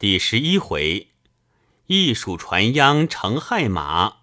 [0.00, 1.08] 第十一回，
[1.84, 4.20] 一鼠传秧成害马，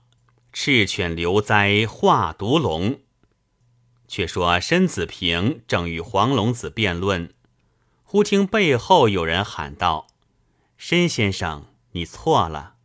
[0.51, 3.01] 赤犬流灾化毒龙。
[4.07, 7.31] 却说申子平正与黄龙子辩论，
[8.01, 10.07] 忽听背后有人喊道
[10.77, 12.77] ：“申先生，你错了。”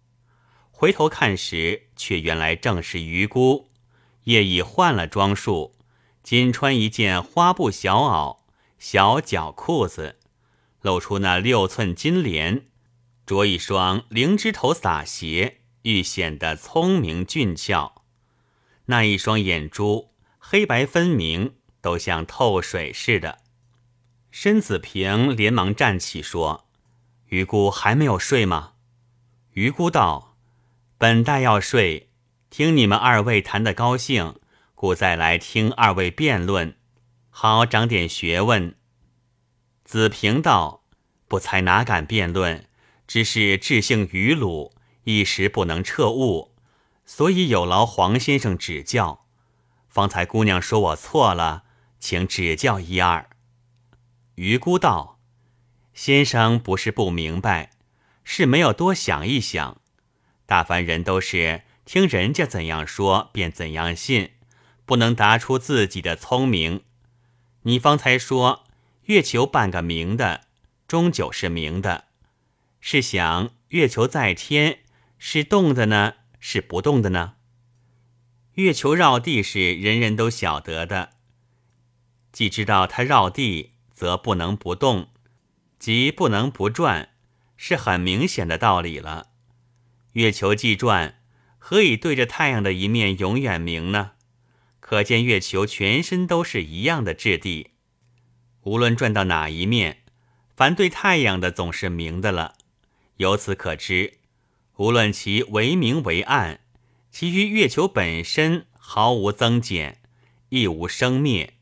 [0.71, 3.71] 回头看时，却原来正是余姑，
[4.25, 5.75] 夜已换了装束，
[6.23, 8.41] 仅穿一件花布小袄、
[8.79, 10.17] 小脚裤子，
[10.83, 12.67] 露出那六寸金莲。
[13.33, 18.03] 着一双灵芝头洒鞋，愈显得聪明俊俏。
[18.85, 23.39] 那一双眼珠黑白分明，都像透水似的。
[24.31, 26.69] 申子平连忙站起说
[27.29, 28.75] ：“余姑还没有睡吗？”
[29.55, 30.37] 余姑道
[30.99, 32.11] ：“本待要睡，
[32.51, 34.35] 听你们二位谈得高兴，
[34.75, 36.77] 故再来听二位辩论，
[37.31, 38.75] 好长点学问。”
[39.85, 40.85] 子平道
[41.27, 42.67] ：“不才哪敢辩论？”
[43.07, 44.73] 只是智性愚鲁，
[45.05, 46.55] 一时不能彻悟，
[47.05, 49.27] 所以有劳黄先生指教。
[49.89, 51.65] 方才姑娘说我错了，
[52.01, 53.29] 请指教一二。
[54.37, 55.21] 余姑道
[55.93, 57.73] ：“先生不是不明白，
[58.25, 59.83] 是没有多想一想。
[60.47, 64.31] 大凡人都是听人家怎样说便怎样信，
[64.87, 66.85] 不能答出自己的聪明。
[67.65, 68.65] 你方才说
[69.05, 70.47] 月球半个明的，
[70.89, 72.07] 终究是明的。”
[72.85, 74.81] 是想月球在天
[75.17, 77.35] 是动的呢，是不动的呢？
[78.55, 81.11] 月球绕地是人人都晓得的，
[82.33, 85.11] 既知道它绕地，则不能不动，
[85.79, 87.11] 即不能不转，
[87.57, 89.29] 是很明显的道理了。
[90.15, 91.23] 月球既转，
[91.59, 94.15] 何以对着太阳的一面永远明呢？
[94.81, 97.71] 可见月球全身都是一样的质地，
[98.63, 100.03] 无论转到哪一面，
[100.57, 102.57] 凡对太阳的总是明的了。
[103.17, 104.19] 由此可知，
[104.77, 106.61] 无论其为明为暗，
[107.11, 110.01] 其余月球本身毫无增减，
[110.49, 111.55] 亦无生灭，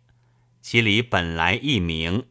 [0.62, 2.26] 其理本来亦明，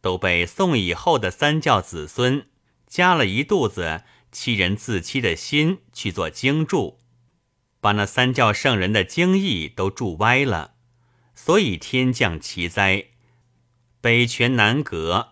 [0.00, 2.46] 都被宋以后的三教子孙
[2.86, 6.98] 加了一肚子欺人自欺的心去做经注，
[7.80, 10.74] 把那三教圣人的经义都注歪了，
[11.34, 13.06] 所以天降奇灾，
[14.00, 15.31] 北泉南阁。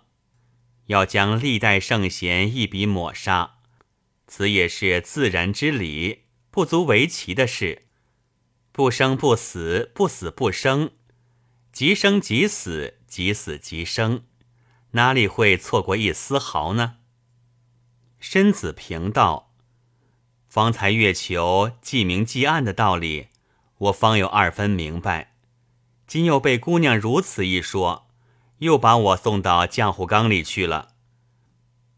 [0.91, 3.59] 要将历代圣贤一笔抹杀，
[4.27, 7.87] 此也是自然之理，不足为奇的事。
[8.73, 10.91] 不生不死，不死不生，
[11.73, 14.25] 即生即死，即死即生，
[14.91, 16.97] 哪里会错过一丝毫呢？
[18.19, 19.53] 申子平道
[20.51, 23.29] ：“方才月球既明既暗的道理，
[23.79, 25.37] 我方有二分明白。
[26.09, 28.09] 今又被姑娘如此一说。”
[28.61, 30.95] 又把我送到浆糊缸里去了。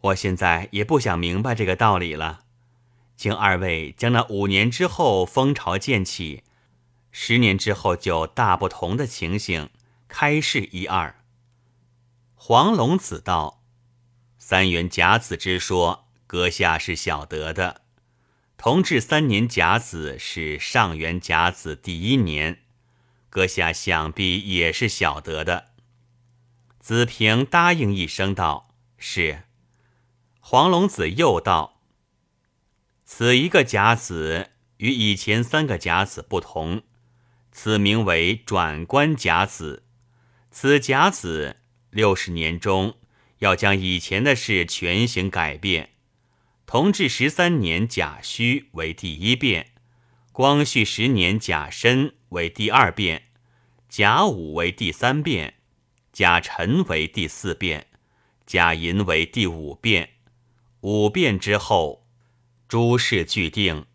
[0.01, 2.45] 我现在也不想明白这个道理了，
[3.17, 6.43] 请二位将那五年之后风潮渐起，
[7.11, 9.71] 十年之后就大不同的情形
[10.09, 11.17] 开示一二。
[12.35, 13.63] 黄龙子道
[14.39, 17.83] ：“三元甲子之说，阁下是晓得的。
[18.57, 22.63] 同治三年甲子是上元甲子第一年，
[23.31, 25.71] 阁下想必也是晓得的。”
[26.83, 29.45] 子平答应一声道：“是。”
[30.41, 31.81] 黄龙子又道
[33.07, 36.83] ：“此一个甲子与以前三个甲子不同，
[37.53, 39.85] 此名为转关甲子。
[40.51, 41.59] 此甲子
[41.91, 42.97] 六十年中
[43.39, 45.91] 要将以前的事全行改变。
[46.67, 49.69] 同治十三年甲戌为第一变，
[50.33, 53.29] 光绪十年甲申为第二变，
[53.89, 55.55] 甲午为第三变。”
[56.13, 57.87] 甲辰为第四变，
[58.45, 60.11] 甲寅为第五变。
[60.83, 62.07] 五变之后，
[62.69, 63.87] 诸事俱定。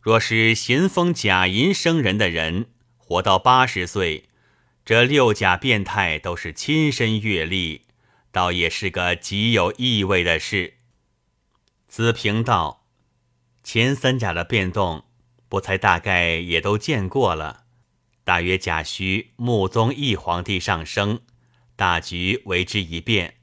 [0.00, 4.30] 若是咸丰甲寅生人的人活到八十岁，
[4.84, 7.82] 这六甲变态都是亲身阅历，
[8.30, 10.78] 倒也是个极有意味的事。
[11.86, 12.86] 子平道：
[13.62, 15.04] 前三甲的变动，
[15.48, 17.64] 不才大概也都见过了。
[18.24, 21.20] 大约甲戌穆宗义皇帝上升。
[21.82, 23.38] 大局为之一变，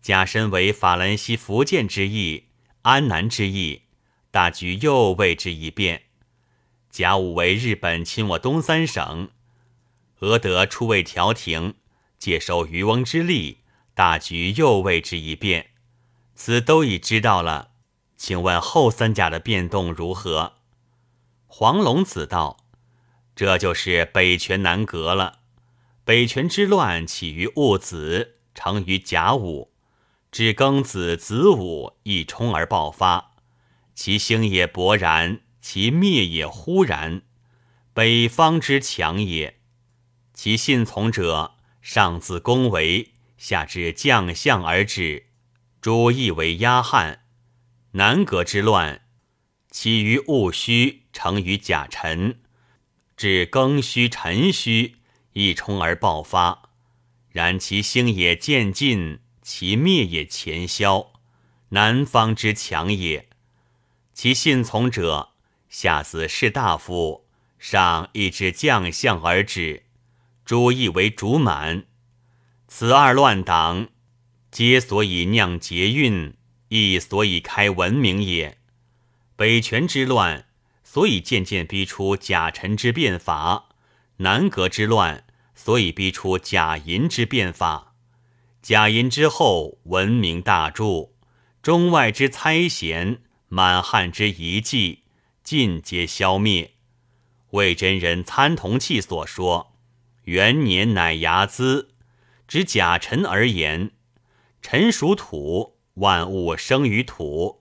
[0.00, 2.48] 甲申为法兰西福建之意，
[2.82, 3.82] 安南之意，
[4.32, 6.06] 大局又为之一变。
[6.90, 9.30] 甲午为日本侵我东三省，
[10.18, 11.74] 俄德出位调停，
[12.18, 13.58] 借收渔翁之利，
[13.94, 15.70] 大局又为之一变。
[16.34, 17.70] 此都已知道了，
[18.16, 20.54] 请问后三甲的变动如何？
[21.46, 22.56] 黄龙子道
[23.36, 25.38] ：“这就是北权南阁了。”
[26.04, 29.72] 北权之乱起于戊子，成于甲午，
[30.32, 33.36] 至庚子、子午一冲而爆发，
[33.94, 37.22] 其兴也勃然，其灭也忽然。
[37.94, 39.60] 北方之强也。
[40.34, 45.26] 其信从者，上自恭维，下至将相而止，
[45.80, 47.20] 诸亦为压汉。
[47.92, 49.02] 南阁之乱，
[49.70, 52.40] 起于戊戌，成于甲辰，
[53.16, 54.96] 至庚戌、辰戌，
[55.32, 56.70] 一冲而爆发。
[57.30, 61.12] 然其兴也渐进，其灭也前消。
[61.70, 63.28] 南方之强也。
[64.12, 65.30] 其信从者，
[65.68, 67.26] 下自士大夫，
[67.58, 69.84] 上亦至将相而止，
[70.44, 71.84] 诸亦为主满。
[72.68, 73.88] 此二乱党，
[74.50, 76.34] 皆所以酿劫运。
[76.68, 78.56] 亦所以开文明也。
[79.36, 80.46] 北权之乱，
[80.82, 83.71] 所以渐渐逼出贾臣之变法；
[84.18, 85.24] 南阁之乱，
[85.54, 87.94] 所以逼出贾银之变法。
[88.62, 91.10] 贾银之后，文明大著，
[91.62, 93.18] 中外之猜嫌，
[93.48, 95.04] 满汉之遗迹，
[95.42, 96.72] 尽皆消灭。
[97.50, 99.74] 魏真人参同契所说
[100.24, 101.90] ：“元年乃牙资，
[102.46, 103.90] 指贾臣而言，
[104.60, 107.60] 臣属土。”万物生于土，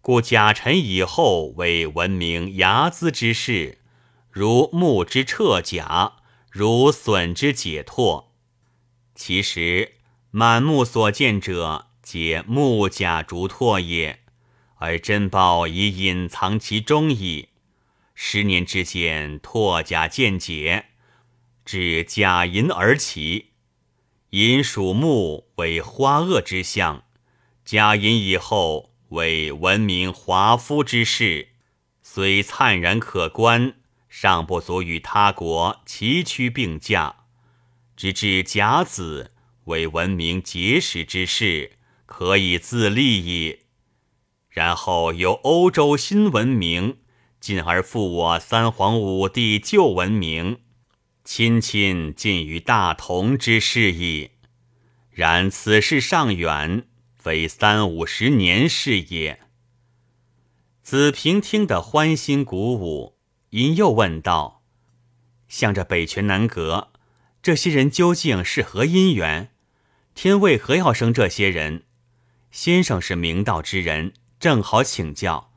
[0.00, 3.78] 故甲辰以后为文明牙资之事，
[4.38, 6.12] 如木之彻甲，
[6.48, 8.36] 如笋之解脱。
[9.16, 9.94] 其实
[10.30, 14.20] 满目所见者，皆木甲竹拓也，
[14.76, 17.48] 而珍宝已隐藏其中矣。
[18.14, 20.90] 十年之间，拓甲渐解，
[21.64, 23.46] 至甲寅而起，
[24.30, 27.02] 寅属木，为花萼之象。
[27.64, 31.48] 甲寅以后为文明华夫之事，
[32.04, 33.74] 虽灿然可观，
[34.20, 37.14] 尚不足与他国齐驱并驾。
[37.96, 39.30] 直至甲子
[39.66, 43.60] 为文明结实之事，可以自立矣。
[44.48, 46.98] 然后由欧洲新文明
[47.38, 50.62] 进而复我三皇五帝旧文明，
[51.22, 54.32] 亲亲近于大同之事矣。
[55.12, 56.88] 然此事尚远。
[57.14, 59.38] 非三五十年事也。
[60.82, 63.17] 子平听得欢欣鼓舞，
[63.50, 64.62] 因又问道
[65.48, 66.90] ：“向着北泉南阁，
[67.42, 69.50] 这些人究竟是何因缘？
[70.14, 71.84] 天为何要生这些人？
[72.50, 75.52] 先生是明道之人，正好请教。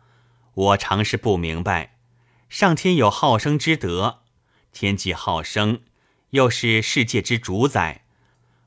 [0.54, 1.98] 我常是不明白，
[2.50, 4.22] 上天有好生之德，
[4.72, 5.82] 天既好生，
[6.32, 8.06] 又是世界之主宰，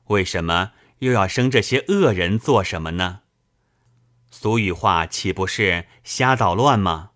[0.07, 3.19] 为什么？”又要生这些恶人做什么呢？
[4.31, 7.11] 俗语话岂不是瞎捣乱吗？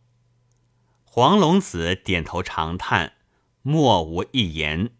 [1.19, 3.15] 黄龙子点头长叹，
[3.61, 4.91] 莫无一言。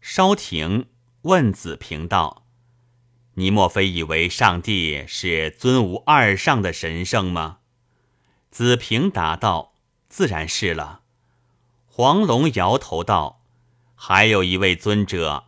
[0.00, 0.86] 稍停，
[1.22, 2.46] 问子平道
[3.34, 7.58] ：“你莫非以为上帝是尊无二上的神圣吗？”
[8.48, 9.74] 子平答道
[10.08, 11.00] ：“自然是了。”
[11.90, 13.42] 黄龙摇头道
[13.96, 15.46] ：“还有一位尊者，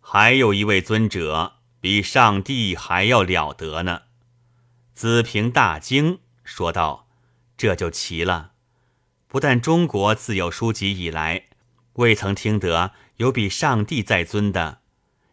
[0.00, 4.02] 还有一位尊者。”比上帝还要了得呢！
[4.94, 7.08] 子平大惊，说道
[7.58, 8.52] ：“这就奇了。
[9.36, 11.48] 不但中国自有书籍以来，
[11.96, 14.78] 未曾听得有比上帝在尊的；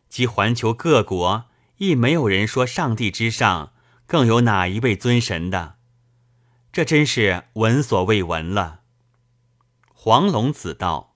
[0.10, 1.46] 即环球各国，
[1.78, 3.72] 亦没有人说上帝之上
[4.06, 5.78] 更有哪一位尊神的。
[6.74, 8.82] 这真是闻所未闻了。”
[9.96, 11.16] 黄龙子道：“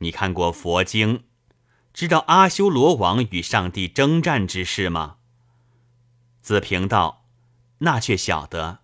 [0.00, 1.24] 你看过佛经？”
[1.94, 5.16] 知道阿修罗王与上帝征战之事吗？
[6.42, 7.24] 子平道
[7.80, 8.80] ：“那却晓得，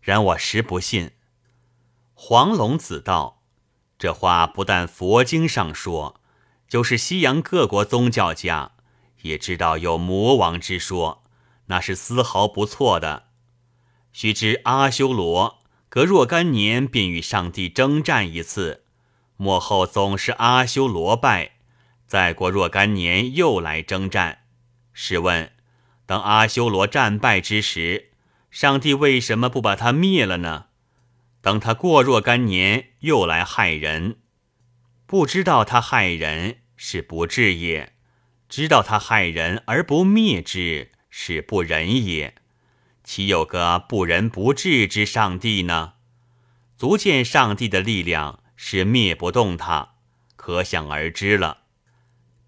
[0.00, 1.10] 然我实不信。”
[2.20, 3.44] 黄龙子道
[3.96, 6.20] ：“这话不但佛经上说，
[6.66, 8.72] 就是西洋各国宗教家
[9.22, 11.22] 也知道有魔王之说，
[11.66, 13.28] 那是丝毫不错的。
[14.12, 18.82] 须知阿修罗隔若干年便与上帝征战一次，
[19.36, 21.52] 末后总是阿修罗败。”
[22.04, 24.40] 再过若干年，又来征战。
[24.92, 25.52] 试问，
[26.04, 28.10] 当阿修罗战败之时，
[28.50, 30.67] 上帝为什么不把他灭了呢？
[31.40, 34.18] 等他过若干年，又来害人，
[35.06, 37.92] 不知道他害人是不智也；
[38.48, 42.34] 知道他害人而不灭之，是不仁也。
[43.04, 45.94] 岂有个不仁不智之上帝呢？
[46.76, 49.94] 足见上帝的力量是灭不动他，
[50.36, 51.62] 可想而知了。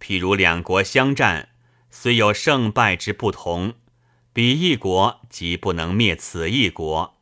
[0.01, 1.51] 譬如两国相战，
[1.91, 3.75] 虽有胜败之不同，
[4.33, 7.20] 彼一国即不能灭此一国，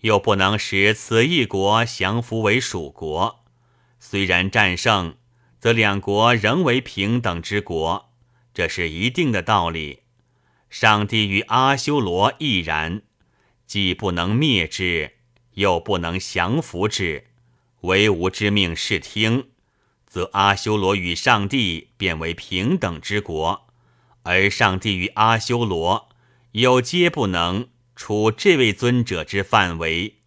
[0.00, 3.44] 又不能使此一国降服为属国。
[3.98, 5.16] 虽然战胜，
[5.58, 8.10] 则两国仍为平等之国，
[8.54, 10.00] 这是一定的道理。
[10.68, 13.02] 上帝与阿修罗亦然，
[13.66, 15.12] 既不能灭之，
[15.54, 17.28] 又不能降服之，
[17.80, 19.48] 唯吾之命是听，
[20.06, 23.66] 则阿修罗与上帝变为平等之国，
[24.22, 26.08] 而上帝与阿修罗
[26.52, 30.18] 又皆不能处这位尊者之范围，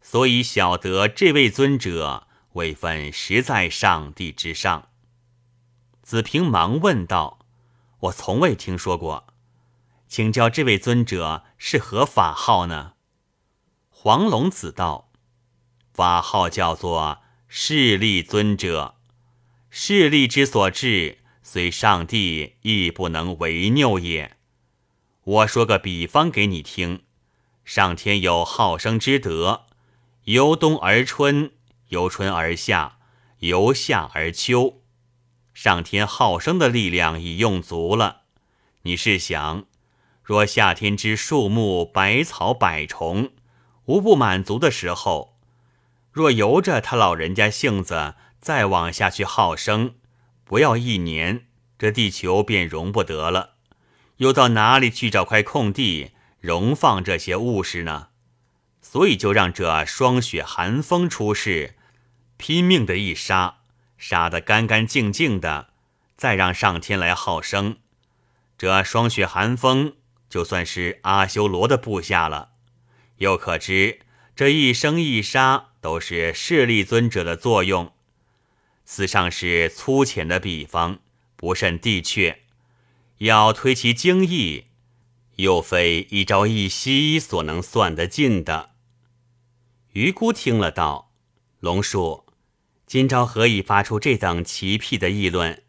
[0.00, 4.88] 所以晓得这位尊者位分实在上帝之上。
[6.02, 7.40] 子平忙问道
[7.98, 9.26] ：“我从未听说过，
[10.06, 12.92] 请教这位尊者是何法号呢？”
[13.90, 15.10] 黄龙子道
[15.92, 18.94] ：“法号叫做势力尊者，
[19.68, 24.36] 势力之所至，虽上帝亦不能违拗也。
[25.24, 27.02] 我说个比方给你听：
[27.66, 29.66] 上天有好生之德，
[30.26, 31.50] 由冬而春，
[31.88, 32.98] 由春而夏，
[33.40, 34.82] 由夏而秋。”
[35.52, 38.20] 上天好生的力量已用足了，
[38.82, 39.64] 你试想，
[40.22, 43.32] 若夏天之树木、百草、百虫
[43.86, 45.36] 无不满足的时候，
[46.12, 49.96] 若由着他老人家性子再往下去好生，
[50.44, 51.46] 不要一年，
[51.76, 53.54] 这地球便容不得了。
[54.18, 58.08] 又到哪里去找块空地容放这些物事呢？
[58.80, 61.74] 所以就让这霜雪寒风出世，
[62.36, 63.58] 拼命的一杀。
[63.98, 65.70] 杀得干干净净的，
[66.18, 67.78] 再让上天来好生，
[68.58, 69.96] 这霜雪寒风
[70.28, 72.50] 就算是阿修罗的部下了。
[73.16, 74.00] 又可知
[74.34, 77.94] 这一生一杀都是势力尊者的作用。
[78.84, 80.98] 此上是粗浅的比方，
[81.34, 82.42] 不甚地确。
[83.18, 84.66] 要推其精义，
[85.36, 88.70] 又非一朝一夕所能算得尽的。
[89.92, 91.12] 余姑听了道
[91.60, 92.24] ：“龙叔。”
[92.86, 95.64] 今朝何以发出这等奇僻的议论？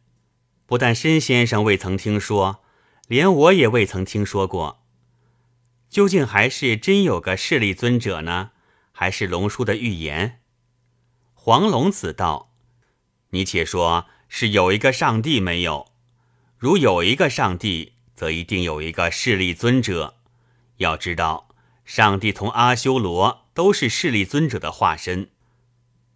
[0.67, 2.63] 不但申先生未曾听说，
[3.07, 4.83] 连我也未曾听说过。
[5.89, 8.51] 究竟还是真有个势力尊者呢，
[8.91, 10.41] 还是龙叔的预言？
[11.33, 12.53] 黄龙子道
[13.31, 15.88] ：“你且说是有一个上帝没有？
[16.57, 20.15] 如有一个上帝，则一定有一个势力尊者。
[20.77, 21.47] 要知道，
[21.86, 25.29] 上帝同阿修罗都是势力尊者的化身。”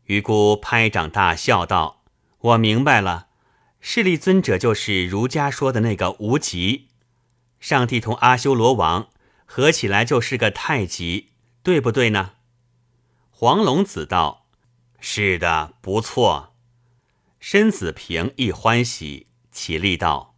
[0.05, 2.03] 余姑拍掌大笑道
[2.39, 3.27] ：“我明白了，
[3.79, 6.88] 势力尊者就是儒家说的那个无极。
[7.60, 9.10] 上帝同阿修罗王
[9.46, 11.29] 合起来就是个太极，
[11.62, 12.31] 对不对呢？”
[13.29, 14.48] 黄龙子道
[15.00, 16.55] ：“是的，不错。”
[17.39, 20.30] 申子平一欢喜，起立道：“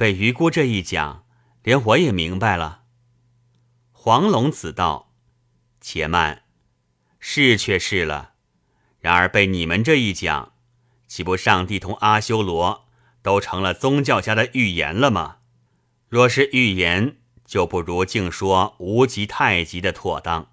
[0.00, 1.26] 被余姑这一讲，
[1.62, 2.84] 连我也明白了。”
[3.92, 5.12] 黄龙子道
[5.78, 6.44] ：“且慢，
[7.18, 8.32] 是却是了。”
[8.98, 10.54] 然而被你们这一讲，
[11.06, 12.86] 岂不上帝同阿修罗
[13.20, 15.40] 都成了宗教家的预言了吗？
[16.08, 20.50] 若是预言，就不如净说无极太极的妥当。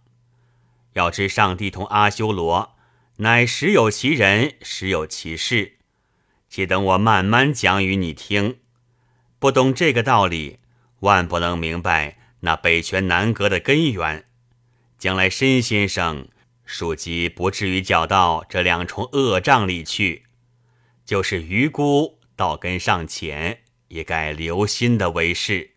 [0.92, 2.76] 要知上帝同阿修罗
[3.20, 5.78] 乃实有其人，实有其事。
[6.50, 8.58] 且等我慢慢讲与你听。
[9.40, 10.60] 不懂这个道理，
[11.00, 14.26] 万不能明白那北拳南阁的根源。
[14.98, 16.28] 将来申先生。
[16.70, 20.24] 属鸡不至于搅到这两重恶账里去，
[21.06, 25.76] 就是余姑道根尚浅，也该留心的为是。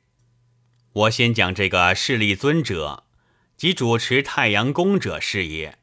[0.93, 3.05] 我先讲这个势力尊者
[3.57, 5.79] 即主持太阳宫者是也，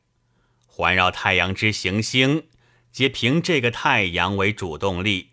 [0.66, 2.48] 环绕太阳之行星，
[2.92, 5.30] 皆凭这个太阳为主动力。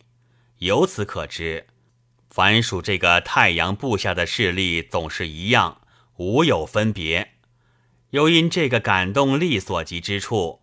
[0.58, 1.66] 由此可知，
[2.34, 5.82] 凡属这个太阳部下的势力，总是一样，
[6.16, 7.34] 无有分别。
[8.10, 10.60] 又因这个感动力所及之处，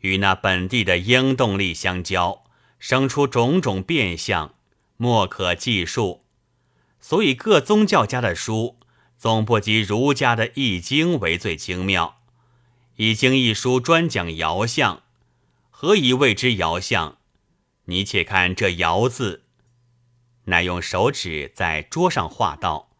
[0.00, 2.42] 与那本地的应动力相交，
[2.80, 4.56] 生出种种变相，
[4.96, 6.24] 莫可计数。
[6.98, 8.80] 所以各宗教家的书，
[9.16, 12.18] 总不及儒家的《易经》为最精妙。
[12.96, 15.04] 《易经》一书专讲爻象，
[15.70, 17.18] 何以谓之爻象？
[17.84, 19.43] 你且看这“爻”字，
[20.44, 22.90] 乃用手指在桌上画道：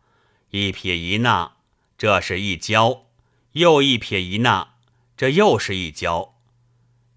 [0.50, 1.52] 一撇一捺，
[1.98, 3.06] 这是一交。
[3.52, 4.70] 又一撇一捺，
[5.16, 6.34] 这又是一交。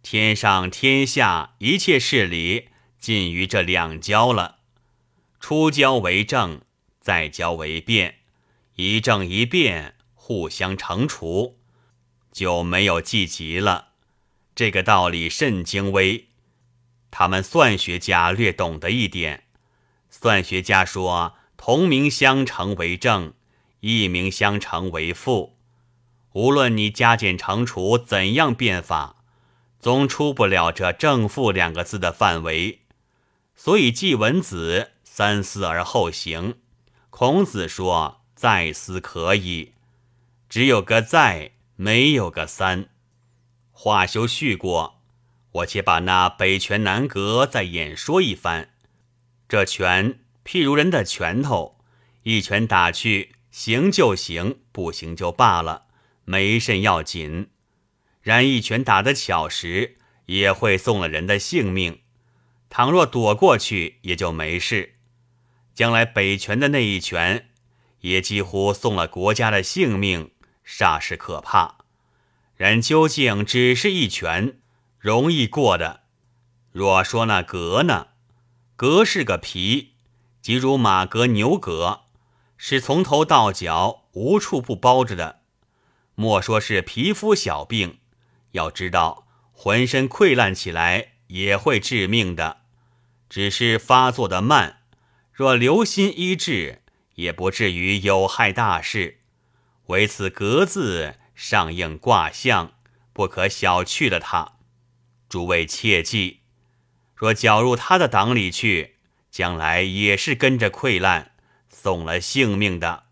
[0.03, 2.69] 天上天下一切事理，
[2.99, 4.59] 尽于这两交了。
[5.39, 6.61] 出交为正，
[6.99, 8.19] 再交为变，
[8.75, 11.57] 一正一变，互相乘除，
[12.31, 13.89] 就没有计极了。
[14.53, 16.27] 这个道理甚精微，
[17.09, 19.45] 他们算学家略懂得一点。
[20.09, 23.33] 算学家说，同名相乘为正，
[23.81, 25.57] 异名相乘为负。
[26.33, 29.23] 无论你加减乘除怎样变法，
[29.79, 32.81] 总出不了这正负两个字的范围。
[33.55, 36.55] 所以季文子三思而后行，
[37.09, 39.73] 孔子说：“再思可以。”
[40.47, 42.89] 只有个在，没有个三。
[43.71, 45.01] 话休叙过，
[45.51, 48.69] 我且把那北拳南阁再演说一番。
[49.47, 51.79] 这拳譬如人的拳头，
[52.23, 55.85] 一拳打去，行就行，不行就罢了，
[56.25, 57.49] 没甚要紧。
[58.21, 62.01] 然一拳打得巧时，也会送了人的性命。
[62.69, 64.95] 倘若躲过去，也就没事。
[65.73, 67.47] 将来北拳的那一拳，
[68.01, 70.31] 也几乎送了国家的性命，
[70.65, 71.77] 煞是可怕。
[72.57, 74.59] 然究竟只是一拳，
[74.99, 76.01] 容易过的。
[76.73, 78.07] 若说那格呢？
[78.77, 79.95] 革是个皮，
[80.39, 82.01] 即如马革、牛革，
[82.57, 85.39] 是从头到脚无处不包着的。
[86.13, 87.97] 莫说是皮肤小病，
[88.51, 92.57] 要知道浑身溃烂起来也会致命的，
[93.27, 94.81] 只是发作的慢。
[95.33, 96.83] 若留心医治，
[97.15, 99.21] 也不至于有害大事。
[99.87, 102.73] 唯此“格”字上应卦象，
[103.11, 104.59] 不可小觑了它。
[105.27, 106.41] 诸位切记，
[107.17, 108.97] 若搅入他的党里去，
[109.31, 111.31] 将来也是跟着溃烂，
[111.67, 113.05] 送了性命的。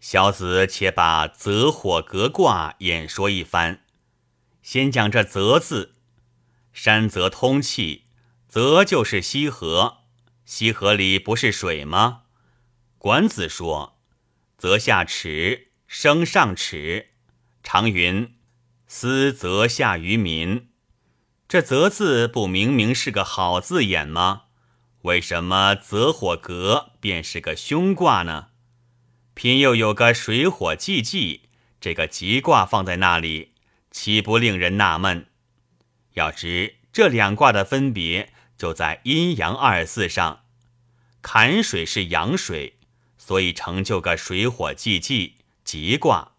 [0.00, 3.84] 小子且把泽火革卦演说一番。
[4.62, 5.94] 先讲这“泽”字，
[6.72, 8.06] 山泽通气，
[8.48, 9.98] 泽就是溪河。
[10.44, 12.22] 溪河里不是水吗？
[12.98, 14.00] 管子说
[14.58, 17.10] ：“泽下池，生上池。”
[17.62, 18.34] 常云
[18.88, 20.67] ：“思泽下于民。”
[21.48, 24.42] 这“泽”字不明明是个好字眼吗？
[25.00, 28.48] 为什么“泽火革”便是个凶卦呢？
[29.32, 31.48] 偏又有个水火既济，
[31.80, 33.52] 这个吉卦放在那里，
[33.90, 35.24] 岂不令人纳闷？
[36.12, 38.34] 要知这两卦的分别。
[38.58, 40.40] 就在阴阳二字上，
[41.22, 42.74] 坎水是阳水，
[43.16, 46.32] 所以成就个水火既济吉卦；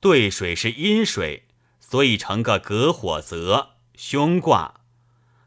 [0.00, 1.48] 兑水是阴水，
[1.80, 4.82] 所以成个隔火泽凶卦。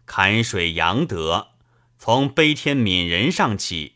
[0.06, 1.52] 坎水阳德，
[1.98, 3.96] 从悲天悯人上起，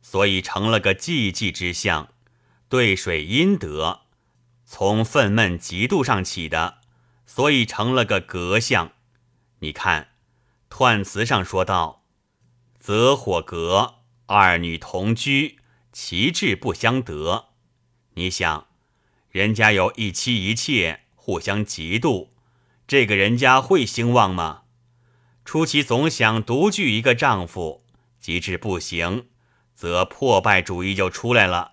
[0.00, 2.12] 所以成了个寂寂之象；
[2.68, 4.02] 兑水阴德，
[4.64, 6.78] 从愤懑嫉妒上起的，
[7.26, 8.92] 所以成了个隔象。
[9.58, 10.10] 你看。
[10.68, 12.04] 彖辞上说道
[12.78, 13.94] ：“泽火革，
[14.26, 15.58] 二女同居，
[15.92, 17.46] 其志不相得。
[18.14, 18.66] 你想，
[19.30, 22.28] 人家有一妻一妾，互相嫉妒，
[22.86, 24.62] 这个人家会兴旺吗？
[25.44, 27.84] 初期总想独具一个丈夫，
[28.20, 29.28] 及至不行，
[29.74, 31.72] 则破败主义就出来了。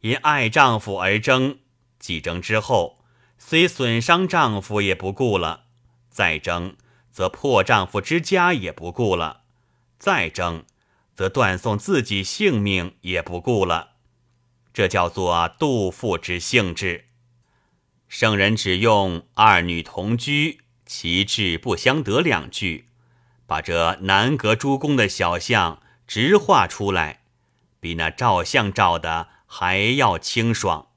[0.00, 1.58] 因爱丈夫而争，
[1.98, 2.98] 既争之后，
[3.38, 5.64] 虽损伤丈夫也不顾了，
[6.10, 6.76] 再争。”
[7.10, 9.40] 则破丈夫之家也不顾了，
[9.98, 10.64] 再争，
[11.16, 13.94] 则断送自己性命也不顾了。
[14.72, 17.06] 这叫做杜甫之性质。
[18.08, 22.86] 圣人只用“二女同居，其志不相得”两句，
[23.46, 27.20] 把这南阁诸公的小象直画出来，
[27.80, 30.88] 比那照相照的还要清爽。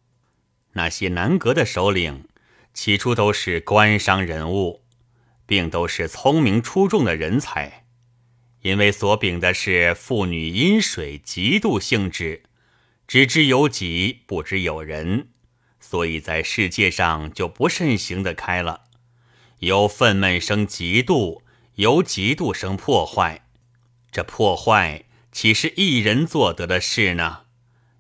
[0.74, 2.26] 那些南阁的首领，
[2.74, 4.82] 起初都是官商人物。
[5.48, 7.84] 并都是聪明出众的人才，
[8.62, 12.44] 因为所秉的是妇女阴水嫉妒性质，
[13.06, 15.28] 只知有己不知有人，
[15.82, 18.84] 所以在世界上就不甚行得开了。
[19.60, 21.42] 由愤懑生嫉妒，
[21.76, 23.42] 由嫉妒生破坏，
[24.12, 27.42] 这破坏岂是一人做得的事呢？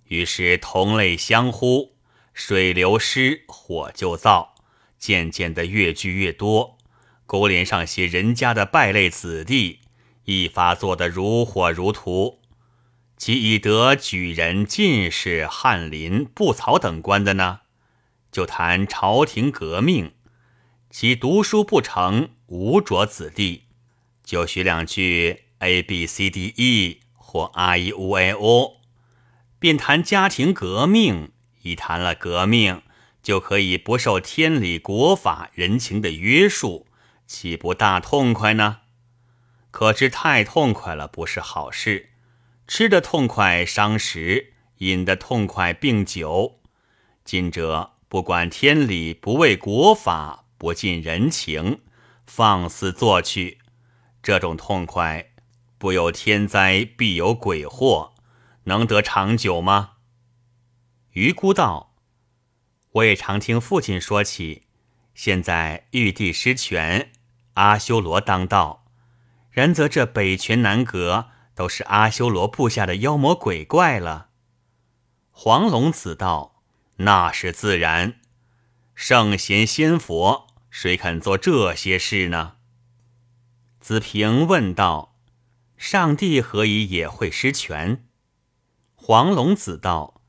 [0.05, 1.95] 于是同类相呼，
[2.33, 4.49] 水流失，火就燥，
[4.97, 6.77] 渐渐的越聚越多。
[7.25, 9.79] 勾连上些人家的败类子弟，
[10.25, 12.41] 一发做得如火如荼。
[13.15, 17.60] 其以得举人、进士、翰林、布曹等官的呢？
[18.31, 20.13] 就谈朝廷革命，
[20.89, 23.63] 其读书不成，无着子弟，
[24.23, 28.77] 就学两句 A B C D E 或 R E U A O，
[29.59, 31.31] 便谈家庭革命。
[31.63, 32.81] 一谈了革命，
[33.21, 36.87] 就可以不受天理、国法、人情的约束。
[37.27, 38.79] 岂不大痛快呢？
[39.69, 42.09] 可知太痛快了不是好事。
[42.67, 46.59] 吃的痛快伤食，饮的痛快病酒。
[47.23, 51.79] 今者不管天理，不为国法，不近人情，
[52.27, 53.59] 放肆作去。
[54.21, 55.31] 这种痛快，
[55.77, 58.13] 不有天灾，必有鬼祸，
[58.65, 59.91] 能得长久吗？
[61.11, 61.95] 余姑道
[62.91, 64.63] ：“我也常听父亲说起，
[65.13, 67.13] 现在玉帝失权。”
[67.55, 68.83] 阿修罗当道，
[69.51, 74.31] 然则这北拳南阁都是阿修罗部下的妖魔鬼怪了。
[75.31, 76.60] 黄龙子道
[77.03, 78.15] ：“那是自然。
[78.93, 82.57] 圣贤仙佛，谁肯做这些事呢？”
[83.81, 85.15] 子平问道
[85.77, 88.05] ：“上帝何以也会失权？”
[88.93, 90.21] 黄龙子道：“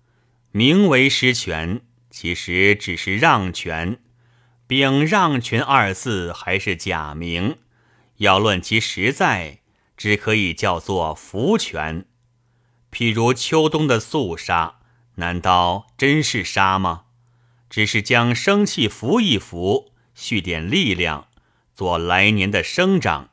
[0.52, 4.00] 名为失权，其实只是让权。
[4.66, 7.58] 并让权二字还是假名，
[8.18, 9.60] 要论其实在，
[9.98, 12.06] 只可以叫做福权。
[12.90, 14.78] 譬如秋冬的肃杀。”
[15.22, 17.04] 难道真是杀吗？
[17.70, 21.28] 只是将生气扶一扶，蓄点力量，
[21.76, 23.30] 做来年的生长。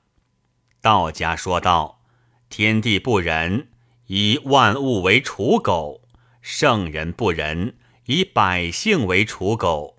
[0.82, 2.04] 道家说道
[2.48, 3.70] ：“天地不仁，
[4.06, 6.02] 以万物为刍狗；
[6.44, 7.76] 圣人不仁，
[8.06, 9.98] 以百姓为刍狗。”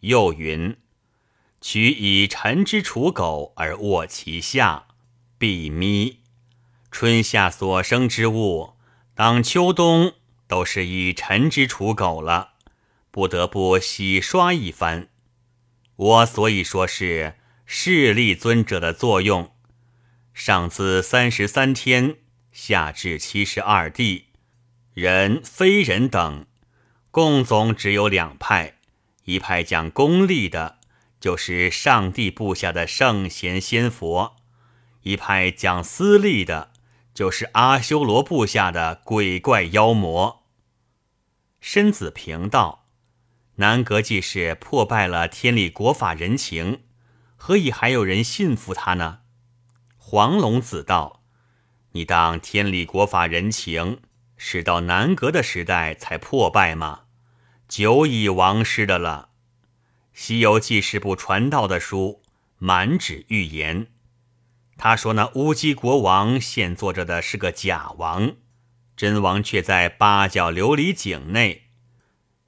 [0.00, 0.76] 又云
[1.62, 4.88] ：“取以臣之刍狗而卧其下，
[5.38, 6.18] 必咪。”
[6.90, 8.72] 春夏所生之物，
[9.14, 10.14] 当秋冬。
[10.48, 12.54] 都是以臣之刍狗了，
[13.12, 15.08] 不得不洗刷一番。
[15.94, 17.34] 我所以说是
[17.66, 19.52] 势力尊者的作用。
[20.32, 22.16] 上自三十三天，
[22.50, 24.26] 下至七十二地，
[24.94, 26.46] 人非人等，
[27.10, 28.74] 共总只有两派：
[29.24, 30.78] 一派讲功利的，
[31.20, 34.36] 就是上帝部下的圣贤仙佛；
[35.02, 36.70] 一派讲私利的，
[37.18, 40.44] 就是阿修罗部下的鬼怪妖魔。
[41.58, 42.86] 申子平道
[43.58, 46.82] ：“南阁既是破败了天理国法人情，
[47.34, 49.22] 何以还有人信服他呢？”
[49.98, 51.24] 黄龙子道
[51.90, 54.00] ：“你当天理国法人情
[54.36, 57.06] 是到南阁的时代才破败吗？
[57.66, 59.30] 久已亡失的了。
[60.12, 62.22] 《西游记》是部传道的书，
[62.58, 63.88] 满纸预言。
[64.78, 68.36] 他说那乌鸡国王现坐着的是个假王。”
[68.96, 71.68] 真王却在八角琉璃井内。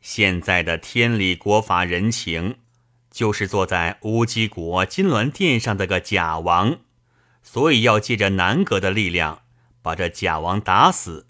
[0.00, 2.56] 现在的天理国法人情，
[3.08, 6.78] 就是坐在乌鸡国金銮殿上的个假王，
[7.44, 9.42] 所以要借着南阁的力量，
[9.80, 11.28] 把这假王打死，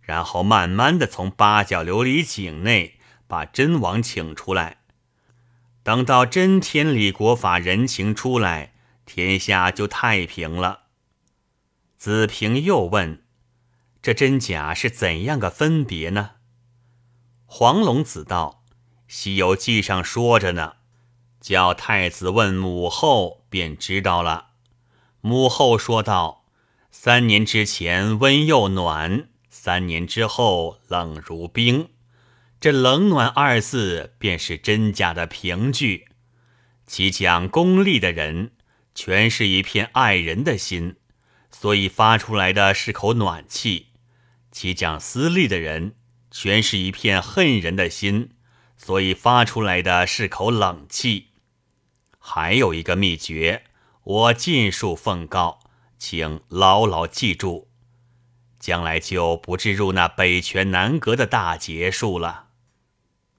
[0.00, 2.94] 然后慢慢的从八角琉璃井内
[3.26, 4.78] 把真王请出来。
[5.82, 8.71] 等到真天理国法人情出来，
[9.14, 10.84] 天下就太平了。
[11.98, 13.22] 子平又问。
[14.00, 16.36] 这真假是怎样个分别呢？
[17.44, 18.64] 黄龙子道
[19.06, 20.76] ：“《西游记》上说着呢，
[21.42, 24.52] 叫太子问母后，便知道了。
[25.20, 26.46] 母后说道：
[26.90, 31.90] 三年之前温又暖，三年之后冷如冰。
[32.58, 36.08] 这冷暖二字，便是真假的凭据。
[36.86, 38.52] 其讲功利的人，
[38.94, 40.96] 全是一片爱人的心，
[41.50, 43.88] 所以发出来的是口暖气。”
[44.52, 45.94] 其讲私利的人，
[46.30, 48.30] 全是一片恨人的心，
[48.76, 51.28] 所以发出来的是口冷气。
[52.18, 53.64] 还有一个秘诀，
[54.04, 55.60] 我尽数奉告，
[55.98, 57.68] 请牢牢记住，
[58.60, 62.48] 将来就不至入那北泉南阁的大劫数了。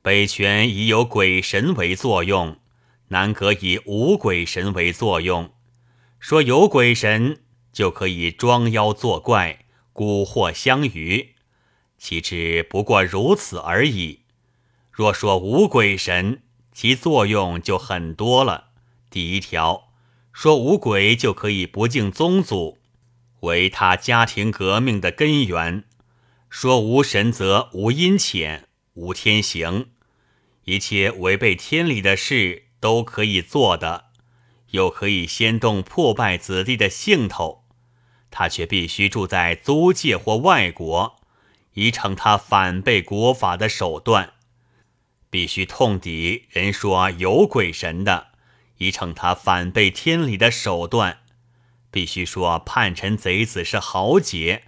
[0.01, 2.57] 北泉已有鬼神为作用，
[3.13, 5.53] 南阁以无鬼神为作用。
[6.19, 9.59] 说有鬼神，就可以装妖作怪。
[9.93, 11.35] 蛊惑相与，
[11.99, 14.21] 其之不过如此而已。
[14.91, 18.69] 若说无鬼神，其作用就很多了。
[19.11, 19.93] 第一条，
[20.31, 22.79] 说无鬼就可以不敬宗祖，
[23.41, 25.83] 为他家庭革命的根源；
[26.49, 29.91] 说无神，则无阴潜，无天行，
[30.65, 34.07] 一切违背天理的事都可以做的，
[34.71, 37.63] 又可以先动破败子弟的兴头。
[38.29, 41.15] 他却必须住在租界或外国，
[41.75, 44.33] 以成他反背国法的手段；
[45.29, 48.31] 必须痛抵人说有鬼神的，
[48.79, 51.19] 以成他反背天理的手段；
[51.89, 54.63] 必须说叛臣贼子是豪杰，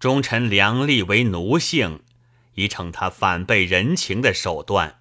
[0.00, 2.00] 忠臣良吏为奴性，
[2.54, 5.00] 以成他反背人情的手段。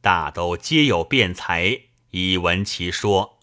[0.00, 3.38] 大都皆有辩才，以闻其说。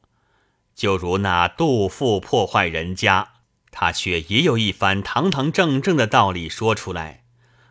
[0.74, 3.34] 就如那杜甫破坏人家。
[3.78, 7.26] 他却也有一番堂堂正正的道理说出来，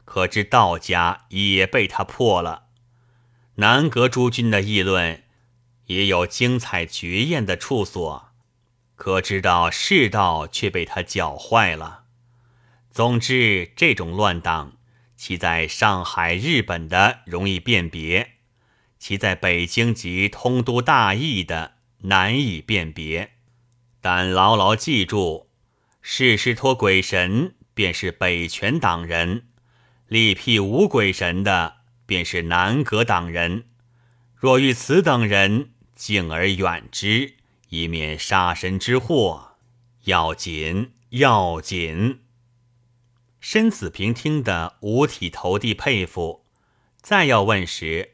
[0.05, 2.64] 可知道家也被他破了。
[3.55, 5.23] 南阁诸君的议论
[5.87, 8.33] 也有精彩绝艳的处所，
[8.97, 12.05] 可知道世道却被他搅坏了。
[12.90, 14.75] 总之，这种乱党，
[15.16, 18.34] 其在上海、日本的容易辨别，
[19.07, 23.33] 其在北京及通都大邑的难以辨别。
[24.01, 25.51] 但牢牢记住。
[26.01, 29.49] 世事托鬼神便是北泉党人，
[30.09, 33.64] 力辟无鬼神的，便是南阁党人。
[34.35, 37.35] 若遇此等人，敬而远之，
[37.69, 39.59] 以免杀身之祸。
[40.05, 42.21] 要紧，要紧！
[43.38, 46.47] 申子平听得五体投地佩服。
[47.03, 48.13] 再要问时，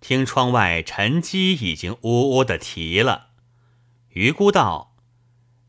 [0.00, 3.30] 听窗外晨鸡已经呜呜的啼了。
[4.10, 4.96] 余姑道：“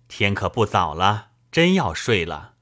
[0.08, 2.54] 天可不早了，真要睡了。”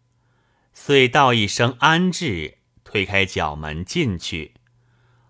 [0.74, 4.54] 遂道一声安置，推开角门进去。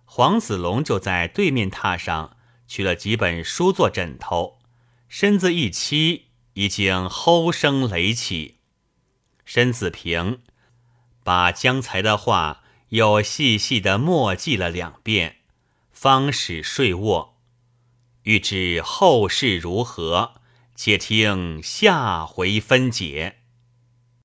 [0.03, 4.59] 黄子龙就在对面榻上取了几本书做枕头，
[5.07, 8.59] 身子一欺，已经吼声雷起。
[9.45, 10.41] 申子平
[11.23, 15.36] 把将才的话又细细的默记了两遍，
[15.99, 17.39] 方始睡卧。
[18.21, 20.35] 欲知后事如何，
[20.75, 23.36] 且听下回分解。